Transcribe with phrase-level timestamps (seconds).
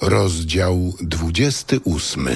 [0.00, 2.28] Rozdział 28.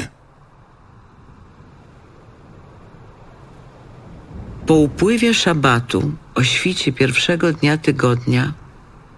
[4.66, 8.52] Po upływie szabatu, o świcie pierwszego dnia tygodnia,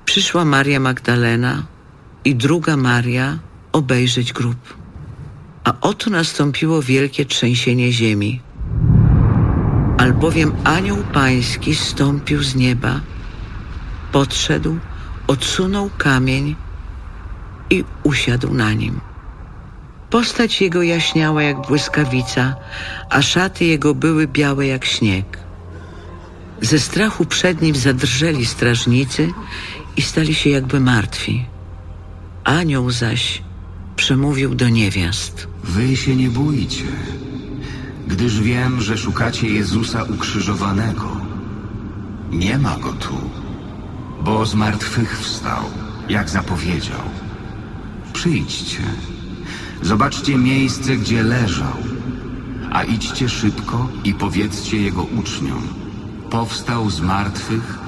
[0.04, 1.62] przyszła Maria Magdalena
[2.24, 3.38] i druga Maria
[3.72, 4.76] obejrzeć grób.
[5.64, 8.40] A oto nastąpiło wielkie trzęsienie ziemi.
[9.98, 13.00] Albowiem anioł pański stąpił z nieba,
[14.12, 14.78] podszedł,
[15.26, 16.56] odsunął kamień
[17.70, 19.00] i usiadł na nim.
[20.10, 22.54] Postać jego jaśniała jak błyskawica,
[23.10, 25.38] a szaty jego były białe jak śnieg.
[26.60, 29.32] Ze strachu przed nim zadrżeli strażnicy
[29.96, 31.46] i stali się jakby martwi.
[32.44, 33.42] Anioł zaś
[33.96, 35.48] przemówił do niewiast.
[35.64, 36.84] Wy się nie bójcie,
[38.08, 41.16] gdyż wiem, że szukacie Jezusa ukrzyżowanego.
[42.30, 43.30] Nie ma go tu,
[44.20, 45.64] bo z martwych wstał,
[46.08, 47.23] jak zapowiedział.
[48.24, 48.82] Przyjdźcie,
[49.82, 51.76] zobaczcie miejsce, gdzie leżał,
[52.72, 55.68] a idźcie szybko i powiedzcie jego uczniom.
[56.30, 57.78] Powstał z martwych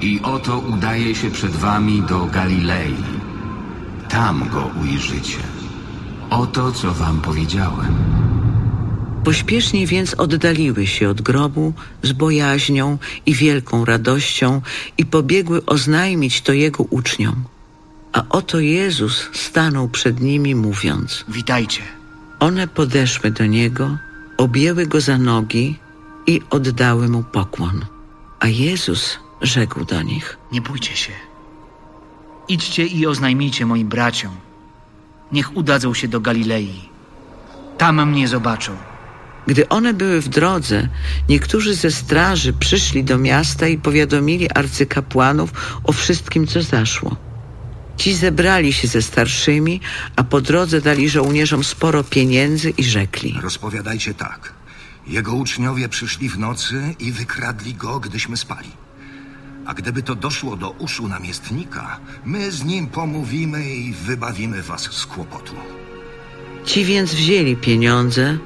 [0.00, 2.96] i oto udaje się przed wami do Galilei.
[4.08, 5.38] Tam go ujrzycie.
[6.30, 7.94] Oto, co wam powiedziałem.
[9.24, 14.60] Pośpiesznie więc oddaliły się od grobu z bojaźnią i wielką radością
[14.98, 17.53] i pobiegły oznajmić to jego uczniom.
[18.14, 21.24] A oto Jezus stanął przed nimi mówiąc.
[21.28, 21.82] Witajcie.
[22.40, 23.98] One podeszły do niego,
[24.36, 25.78] objęły go za nogi
[26.26, 27.84] i oddały mu pokłon.
[28.40, 30.38] A Jezus rzekł do nich.
[30.52, 31.12] Nie bójcie się.
[32.48, 34.36] Idźcie i oznajmijcie moim braciom.
[35.32, 36.88] Niech udadzą się do Galilei.
[37.78, 38.76] Tam mnie zobaczą.
[39.46, 40.88] Gdy one były w drodze,
[41.28, 45.50] niektórzy ze straży przyszli do miasta i powiadomili arcykapłanów
[45.84, 47.33] o wszystkim, co zaszło.
[47.96, 49.80] Ci zebrali się ze starszymi,
[50.16, 53.34] a po drodze dali żołnierzom sporo pieniędzy i rzekli.
[53.42, 54.52] Rozpowiadajcie tak.
[55.06, 58.70] Jego uczniowie przyszli w nocy i wykradli go, gdyśmy spali.
[59.66, 65.06] A gdyby to doszło do uszu namiestnika, my z nim pomówimy i wybawimy was z
[65.06, 65.54] kłopotu.
[66.64, 68.38] Ci więc wzięli pieniądze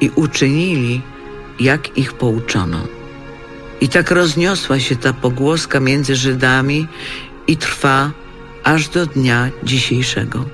[0.00, 1.02] i uczynili,
[1.60, 2.86] jak ich pouczono.
[3.80, 6.88] I tak rozniosła się ta pogłoska między Żydami
[7.46, 8.10] i trwa
[8.64, 10.44] aż do dnia dzisiejszego.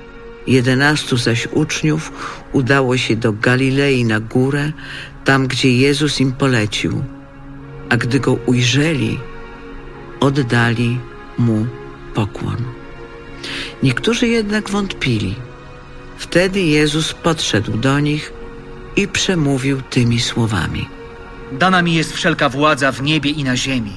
[0.47, 2.11] Jedenastu zaś uczniów
[2.53, 4.71] udało się do Galilei na górę,
[5.25, 7.03] tam gdzie Jezus im polecił.
[7.89, 9.19] A gdy go ujrzeli,
[10.19, 10.99] oddali
[11.37, 11.65] mu
[12.13, 12.57] pokłon.
[13.83, 15.35] Niektórzy jednak wątpili.
[16.17, 18.33] Wtedy Jezus podszedł do nich
[18.95, 20.89] i przemówił tymi słowami.
[21.51, 23.93] Dana mi jest wszelka władza w niebie i na ziemi.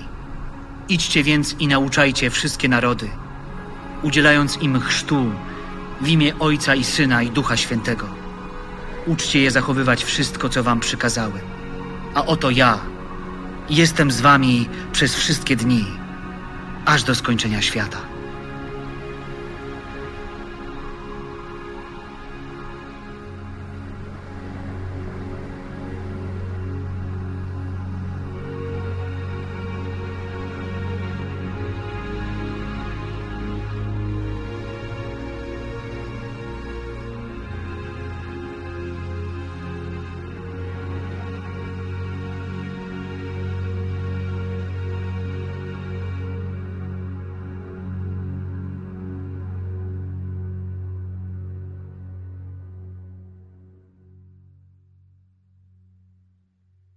[0.89, 3.09] Idźcie więc i nauczajcie wszystkie narody,
[4.03, 5.33] udzielając im chrztu
[6.01, 8.07] w imię Ojca i Syna i Ducha Świętego.
[9.07, 11.43] Uczcie je zachowywać wszystko, co wam przykazałem.
[12.15, 12.79] A oto ja
[13.71, 15.87] jestem z wami przez wszystkie dni,
[16.85, 18.12] aż do skończenia świata.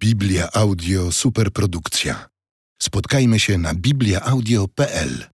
[0.05, 2.29] Biblia Audio Superprodukcja.
[2.81, 5.34] Spotkajmy się na bibliaaudio.pl